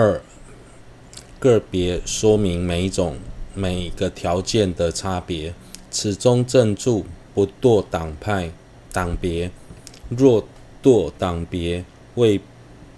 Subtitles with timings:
[0.00, 0.22] 二、
[1.40, 3.16] 个别说明每一种
[3.52, 5.52] 每个条件的差别。
[5.90, 8.52] 此中正着不堕党派
[8.92, 9.50] 党别，
[10.08, 10.46] 若
[10.80, 11.84] 堕党别，
[12.14, 12.40] 未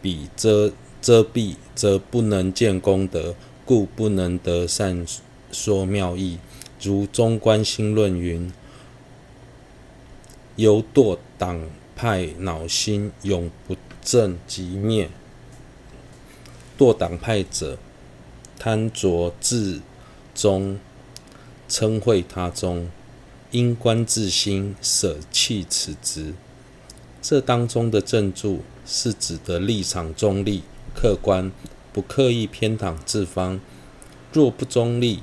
[0.02, 5.06] 彼遮遮蔽，则不能见功德，故不能得善
[5.50, 6.38] 说妙义。
[6.82, 8.52] 如《中观心论》云
[10.56, 11.62] ：“由堕党
[11.96, 15.08] 派恼心，永不正即灭。
[16.80, 17.76] 堕党派者，
[18.58, 19.82] 贪着自
[20.34, 20.78] 宗，
[21.68, 22.88] 嗔恚他中，
[23.50, 26.32] 因官自心，舍弃此职。”
[27.20, 30.62] 这当中的正助是指的立场中立、
[30.94, 31.52] 客观，
[31.92, 33.60] 不刻意偏袒自方。
[34.32, 35.20] 若不中立，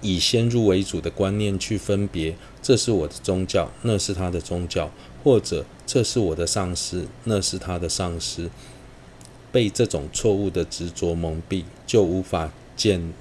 [0.00, 4.92] 以先入为主的观念去分别，这是我的宗教，那是他的宗教，
[5.24, 8.48] 或者这是我的上司，那是他的上司，
[9.50, 13.12] 被这种错误的执着蒙蔽，就无法见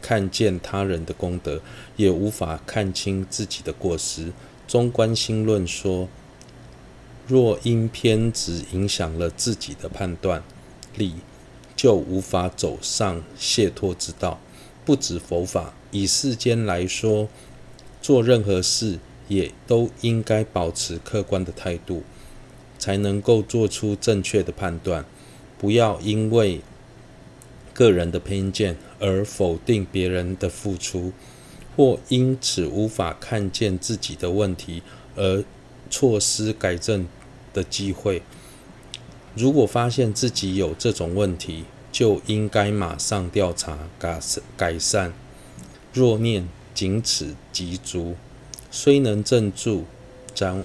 [0.00, 1.60] 看见他人的功德，
[1.96, 4.32] 也无法看清自己的过失。
[4.66, 6.08] 中观心论说，
[7.26, 10.42] 若因偏执影响了自己的判断
[10.96, 11.14] 力，
[11.76, 14.40] 就无法走上解脱之道。
[14.84, 15.74] 不止佛法。
[15.92, 17.28] 以世间来说，
[18.00, 22.02] 做任何事也都应该保持客观的态度，
[22.78, 25.04] 才能够做出正确的判断。
[25.62, 26.60] 不要因为
[27.72, 31.12] 个人的偏见而否定别人的付出，
[31.76, 34.82] 或因此无法看见自己的问题
[35.14, 35.44] 而
[35.88, 37.06] 错失改正
[37.54, 38.22] 的机会。
[39.34, 43.78] 如果发现自己有这种问题，就应该马上调查
[44.56, 45.12] 改善。
[45.92, 48.16] 若念仅此即足，
[48.70, 49.84] 虽能正着，
[50.36, 50.64] 然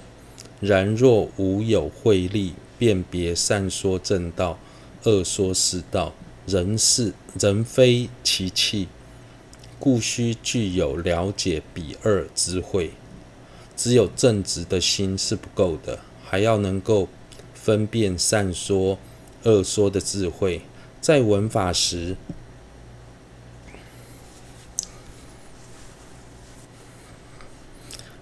[0.59, 4.57] 然若无有慧力辨别善说正道，
[5.03, 6.13] 恶说是道，
[6.45, 8.87] 人是人非其器，
[9.79, 12.91] 故须具有了解彼二智慧。
[13.75, 17.07] 只有正直的心是不够的，还要能够
[17.53, 18.97] 分辨善说、
[19.43, 20.63] 恶说的智慧，
[20.99, 22.17] 在闻法时。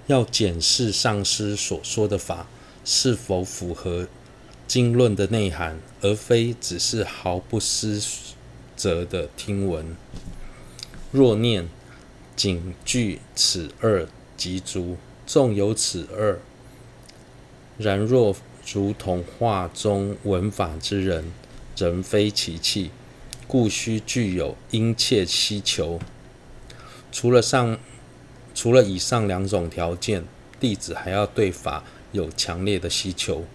[0.07, 2.45] 要检视上师所说的法
[2.83, 4.07] 是否符合
[4.75, 7.97] 经论的内涵，而非只是毫不思
[8.75, 9.95] 责的听闻。
[11.13, 11.69] 若念
[12.35, 16.41] 仅具此二即足，纵有此二，
[17.77, 18.35] 然若
[18.73, 21.31] 如同画中文法之人，
[21.77, 22.91] 人非其器，
[23.47, 26.01] 故须具有殷切希求。
[27.13, 27.77] 除了上。
[28.53, 30.25] 除了以上两种条件，
[30.59, 33.45] 弟子还要对法有强烈的希求。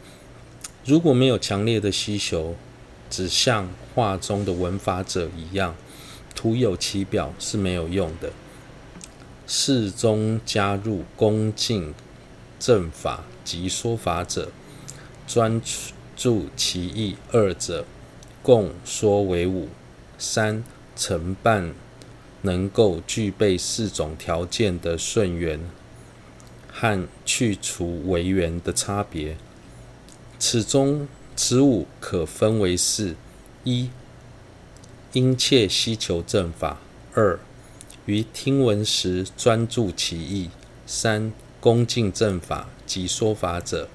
[0.84, 2.56] 如果没有强烈的需求，
[3.08, 5.74] 只像画中的闻法者一样，
[6.34, 8.32] 徒有其表是没有用的。
[9.46, 11.94] 事中加入恭敬
[12.58, 14.50] 正法及说法者，
[15.26, 15.60] 专
[16.16, 17.84] 注其意二者，
[18.42, 19.68] 共说为五。
[20.18, 20.64] 三
[20.96, 21.74] 承办。
[22.42, 25.60] 能够具备四种条件的顺缘
[26.72, 29.36] 和去除违缘的差别，
[30.40, 31.06] 此中
[31.36, 33.14] 此五可分为四：
[33.62, 33.90] 一、
[35.12, 36.78] 殷切希求正法；
[37.14, 37.38] 二、
[38.06, 40.48] 于听闻时专注其意；
[40.86, 43.86] 三、恭敬正法及说法者；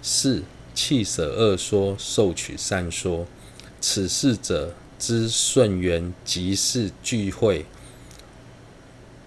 [0.00, 3.26] 四、弃舍恶说，受取善说。
[3.80, 4.74] 此四者。
[4.98, 7.64] 之顺缘即是聚会，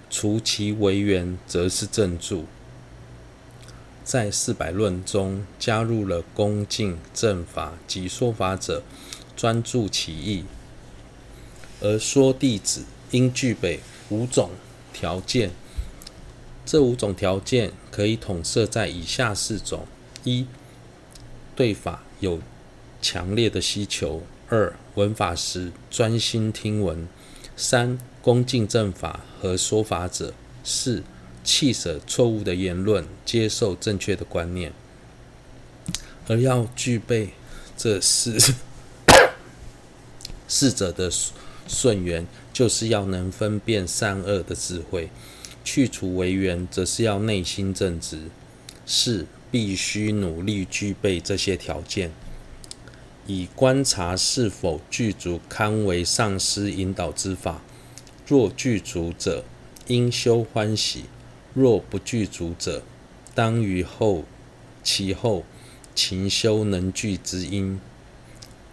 [0.07, 2.45] 除其为缘，则是正住。
[4.03, 8.83] 在四百论中加入了恭敬正法及说法者，
[9.35, 10.43] 专注其意，
[11.81, 14.51] 而说弟子应具备五种
[14.91, 15.51] 条件。
[16.65, 19.85] 这五种条件可以统摄在以下四种：
[20.23, 20.47] 一、
[21.55, 22.39] 对法有
[23.01, 24.21] 强烈的需求。
[24.49, 27.07] 二、闻法时专心听闻；
[27.57, 30.33] 三、恭敬正法和说法者；
[30.63, 31.03] 四、
[31.43, 34.73] 弃舍错误的言论，接受正确的观念。
[36.27, 37.29] 而要具备
[37.77, 38.37] 这四
[40.47, 41.11] 四者的
[41.67, 45.09] 顺缘，就是要能分辨善恶的智慧；
[45.63, 48.29] 去除为缘，则是要内心正直。
[48.85, 52.11] 是必须努力具备这些条件。
[53.25, 57.61] 以观察是否具足，堪为上师引导之法。
[58.27, 59.45] 若具足者，
[59.87, 61.03] 应修欢喜；
[61.53, 62.81] 若不具足者，
[63.35, 64.23] 当于后
[64.83, 65.43] 其后
[65.93, 67.79] 勤修能具之因。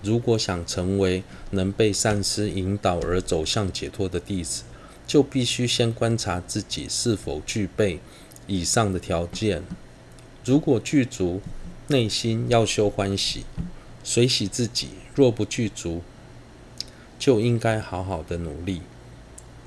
[0.02, 4.62] 如果想成为能被上师引导而走向解脱的弟子，
[5.06, 8.00] 就必须先观察自己是否具备
[8.46, 9.62] 以上的条件。
[10.42, 11.42] 如果具足，
[11.88, 13.44] 内心要修欢喜，
[14.02, 16.00] 随喜自己；若不具足，
[17.18, 18.80] 就应该好好的努力，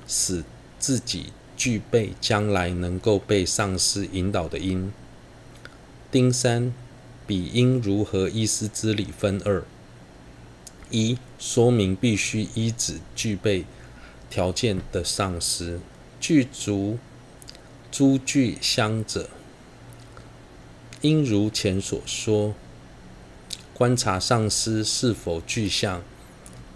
[0.08, 0.42] 使
[0.80, 1.26] 自己
[1.64, 4.92] 具备将来能够被上师引导的因。
[6.10, 6.74] 丁三，
[7.26, 9.64] 彼应如何依师之理分二。
[10.90, 13.64] 一、说明必须依止具备
[14.28, 15.80] 条件的上师，
[16.20, 16.98] 具足
[17.90, 19.30] 诸具相者，
[21.00, 22.52] 应如前所说，
[23.72, 26.02] 观察上师是否具相，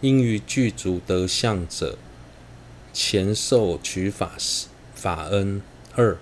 [0.00, 1.99] 应于具足德相者，
[2.94, 5.62] 前受取法时法恩。
[5.94, 6.18] 二、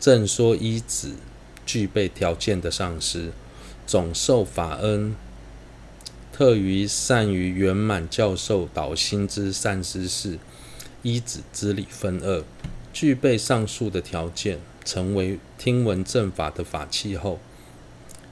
[0.00, 1.12] 正说依止
[1.64, 3.30] 具备条件的上师，
[3.86, 5.14] 总受法恩。
[6.32, 10.38] 特于善于圆满教授导心之善知识，
[11.02, 12.42] 依止之理分二。
[12.92, 17.38] 具备上述的条件，成为听闻正法的法器后，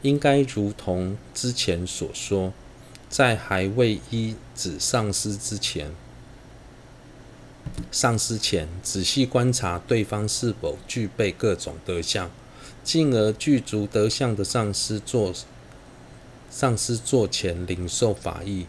[0.03, 2.53] 应该如同之前所说，
[3.09, 5.93] 在还未依止上师之前，
[7.91, 12.31] 上师前仔细观察对方是否具备各种德相，
[12.85, 15.33] 进而具足德相的上师做。
[16.51, 18.67] 上师座前领受法义，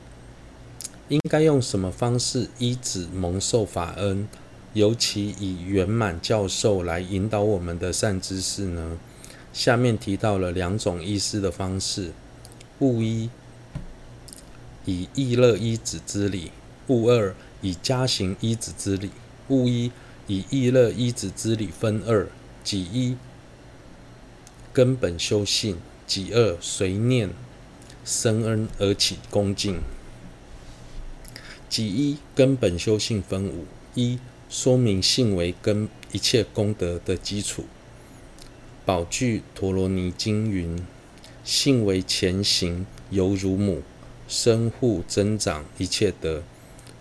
[1.07, 4.28] 应该用什么方式依止蒙受法恩？
[4.74, 9.00] 尤其以圆满教授来引导我们的善知识呢？
[9.52, 12.12] 下面提到了两种依师的方式：
[12.80, 13.30] 物一，
[14.86, 16.52] 以易乐依止之理；
[16.88, 19.11] 物二，以家行一子之理。
[19.50, 19.91] 物一，
[20.27, 22.27] 以意乐一子之理分二：
[22.63, 23.17] 己一，
[24.71, 25.75] 根本修性；
[26.06, 27.29] 己二，随念。
[28.06, 29.81] 生恩而起恭敬。
[31.69, 34.17] 己一根本修性分五：一、
[34.50, 37.65] 说明性为根一切功德的基础。
[38.85, 40.83] 宝具陀罗尼经云：
[41.44, 43.83] 性为前行，犹如母，
[44.27, 46.41] 生护增长一切德。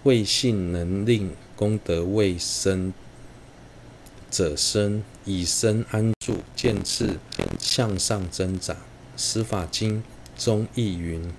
[0.08, 2.94] 为性能令功德未生
[4.30, 7.18] 者生，以身安住，渐次
[7.58, 8.74] 向上增长。
[9.18, 10.02] 十法经。
[10.38, 11.30] 中亦云：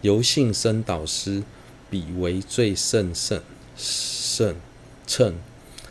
[0.00, 1.42] 由信生导师，
[1.90, 3.42] 彼为最胜胜
[3.76, 4.56] 胜
[5.06, 5.34] 乘。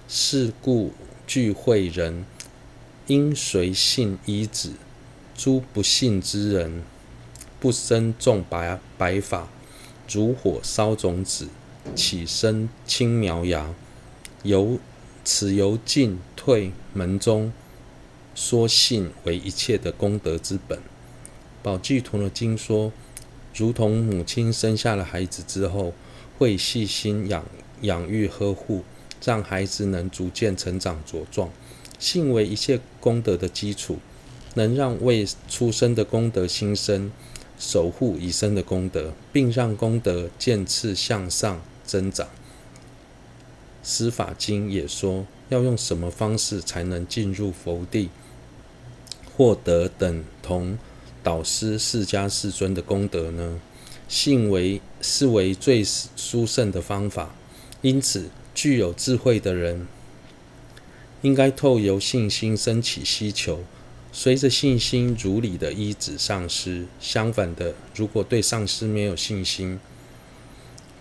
[0.08, 0.94] 是故
[1.28, 2.26] 聚会人
[3.08, 4.72] 应随信依止，
[5.36, 6.82] 诸不信之人，
[7.60, 9.50] 不生种白白法，
[10.10, 11.50] 如火烧种子，
[11.94, 13.74] 起身轻描牙。
[14.44, 14.80] 由
[15.24, 17.52] 此由进退门中
[18.36, 20.80] 说信为一切的功德之本。
[21.64, 22.92] 宝济陀罗经说，
[23.56, 25.94] 如同母亲生下了孩子之后，
[26.38, 27.44] 会细心养
[27.82, 28.84] 养育呵护，
[29.24, 31.50] 让孩子能逐渐成长茁壮。
[31.98, 33.98] 信为一切功德的基础，
[34.54, 37.12] 能让未出生的功德新生，
[37.58, 42.28] 守护已生的功德，并让功德渐次向上增长。
[43.84, 48.10] 十法经也说，要用什么方式才能进入佛地，
[49.36, 50.78] 获得等同。
[51.22, 53.60] 导师释迦世尊的功德呢？
[54.08, 57.34] 信为是为最殊胜的方法，
[57.82, 59.88] 因此具有智慧的人
[61.24, 63.64] 应该透由信心升起希求，
[64.12, 66.86] 随着信心如理的依止上师。
[67.00, 69.80] 相反的，如果对上师没有信心，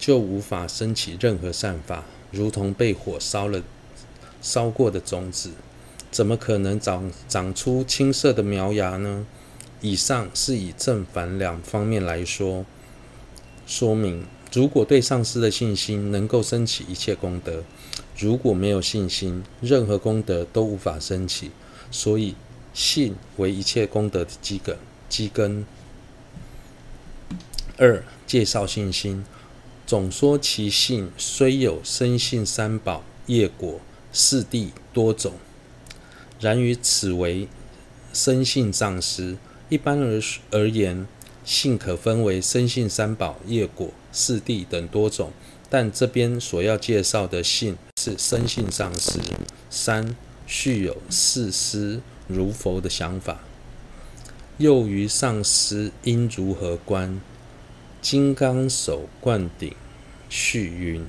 [0.05, 3.63] 就无法升起任何善法，如同被火烧了
[4.43, 5.53] 烧过的种子，
[6.11, 9.27] 怎么可能长长出青色的苗芽呢？
[9.81, 12.67] 以上是以正反两方面来说
[13.67, 17.65] 说明，如果对上师的信心能够升起一切功德，
[18.19, 21.51] 如果没有信心，任何功德都无法升起。
[21.91, 22.35] 所以，
[22.75, 24.77] 信为一切功德的基根。
[25.09, 25.65] 基根。
[27.79, 29.25] 二、介绍信心，
[29.95, 33.79] 总说其性虽有生性三宝、业果、
[34.13, 35.35] 四谛多种，
[36.41, 37.47] 然于此为
[38.13, 39.37] 生性上师。
[39.69, 40.21] 一般而
[40.51, 41.07] 而言，
[41.45, 45.31] 性可分为生性三宝、业果、四谛等多种，
[45.71, 49.21] 但这边所要介绍的性是生性上师。
[49.71, 53.39] 三、续有视师如佛的想法，
[54.59, 57.21] 又于上师应如何观？
[58.03, 59.73] 金刚手灌顶
[60.37, 61.07] 续云：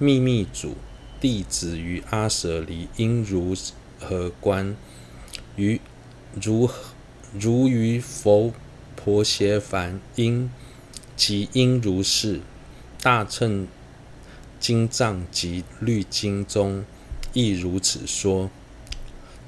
[0.00, 0.74] 秘密主
[1.20, 3.54] 弟子于阿舍离应如
[4.00, 4.74] 何观？
[5.54, 5.80] 于
[6.42, 6.68] 如？
[7.38, 8.52] 如于佛
[8.96, 10.50] 婆伽梵应
[11.14, 12.40] 即应如是。
[13.00, 13.68] 大乘
[14.58, 16.84] 经藏及律经中
[17.34, 18.50] 亦如此说。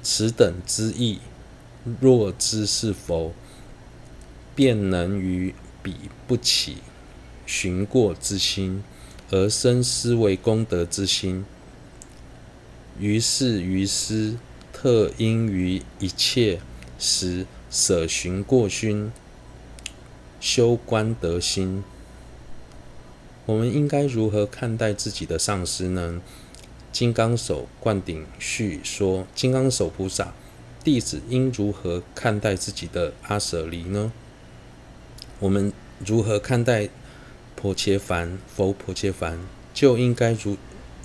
[0.01, 1.19] 此等之义，
[1.99, 3.33] 若知是否，
[4.55, 5.53] 便能于
[5.83, 5.93] 彼
[6.25, 6.77] 不起
[7.47, 8.83] 寻过之心，
[9.31, 11.43] 而生思为功德之心。
[12.99, 14.35] 于是于师，
[14.71, 16.59] 特应于一切
[16.99, 19.11] 时舍寻过心，
[20.39, 21.83] 修观德心。
[23.45, 26.21] 我们应该如何看待自己的上师呢？
[26.91, 30.33] 金刚手灌顶序说：“金刚手菩萨，
[30.83, 34.11] 弟子应如何看待自己的阿舍离呢？
[35.39, 35.71] 我们
[36.05, 36.89] 如何看待
[37.57, 38.37] 薄伽梵？
[38.47, 39.37] 佛薄伽梵
[39.73, 40.55] 就应该如。”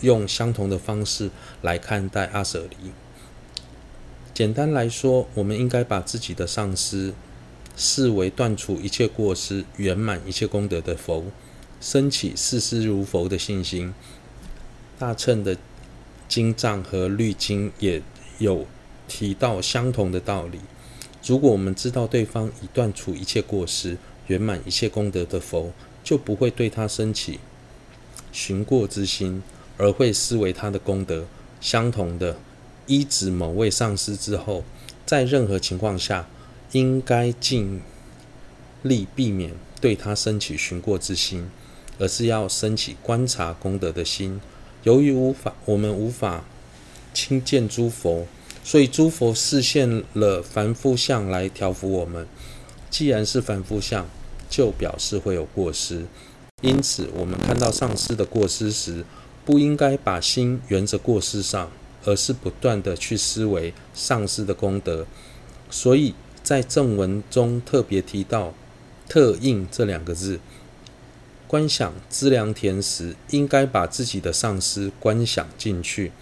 [0.02, 1.30] 用相同的方式
[1.61, 2.90] 来看待阿舍离。
[4.35, 7.14] 简单来说，我们应该把自己的上师
[7.76, 11.26] 视为断除一切过失、圆满一切功德的佛，
[11.80, 13.94] 升起视师如佛的信心。
[14.99, 15.56] 大乘的
[16.26, 18.02] 经藏和律经也
[18.38, 18.66] 有
[19.06, 20.59] 提到相同的道理。
[21.25, 25.73] 如果我们知道对方已断除一切过失、圆满一切功德的佛，
[26.04, 27.40] 就不会对他升起
[28.32, 29.42] 寻过之心。
[29.78, 31.26] 而会视为他的功德
[31.61, 32.37] 相同的，
[32.87, 34.62] 依止某位上师之后，
[35.04, 36.28] 在任何情况下，
[36.73, 37.80] 应该尽
[38.82, 41.50] 力避免对他升起寻过之心，
[41.99, 44.40] 而是要升起观察功德的心。
[44.85, 46.44] 由于无法，我们无法
[47.12, 48.26] 亲见诸佛，
[48.62, 52.28] 所以诸佛示现了凡夫相来调伏我们。
[52.88, 54.06] 既然是凡夫相，
[54.52, 56.04] 就表示会有过失。
[56.61, 59.02] 因此，我们看到上师的过失时，
[59.47, 61.71] 不应该把心缘着过失上，
[62.04, 65.06] 而是不断地去思维上师的功德。
[65.71, 68.52] 所以在正文中特别提到
[69.09, 70.38] “特应”这两个字。
[71.49, 76.12] 观想资粮田时，应该把自己的上师观想进去。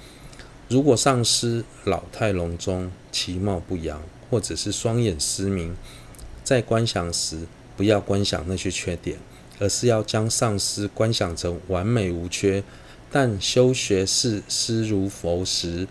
[0.69, 5.77] 如果上师老态龙钟、其貌不扬，或者是双眼失明，
[6.43, 7.47] 在观想时
[7.81, 9.17] 不要观想那些缺点，
[9.59, 12.63] 而是要将上师观想成完美无缺。
[13.11, 15.89] 但修学视师如佛时，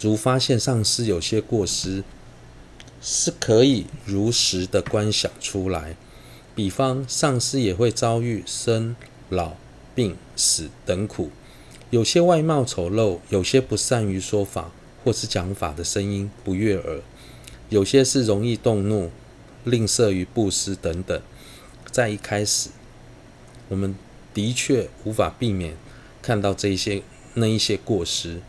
[0.00, 2.02] 如发现上师有些过失，
[3.02, 5.96] 是可以如实的观想出来。
[6.54, 8.96] 比方，上师也会遭遇生、
[9.28, 9.56] 老、
[9.94, 11.28] 病、死等苦，
[11.90, 14.72] 有些外貌丑陋，有些不善于说法
[15.04, 17.02] 或是讲法的声音不悦耳，
[17.68, 19.10] 有些是容易动怒、
[19.64, 21.20] 吝啬于布施等等。
[21.90, 22.70] 在一开始，
[23.68, 23.94] 我们
[24.32, 25.76] 的确无法避免。
[26.22, 27.02] 看到这些
[27.34, 28.40] 那一些过失，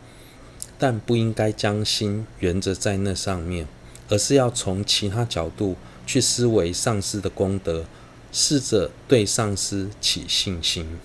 [0.78, 3.66] 但不应该将心缘着在那上面，
[4.08, 5.76] 而是要从其他角度
[6.06, 7.86] 去思维上师的功德，
[8.30, 10.98] 试着对上师起信心。